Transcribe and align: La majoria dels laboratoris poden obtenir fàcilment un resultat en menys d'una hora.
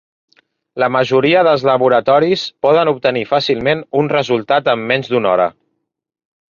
La 0.83 0.87
majoria 0.95 1.43
dels 1.47 1.65
laboratoris 1.71 2.47
poden 2.67 2.93
obtenir 2.95 3.25
fàcilment 3.35 3.87
un 4.03 4.13
resultat 4.17 4.75
en 4.77 4.85
menys 4.93 5.15
d'una 5.15 5.35
hora. 5.37 5.51